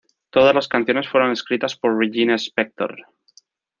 [0.31, 3.05] Todas las canciones fueron escritas por Regina Spektor.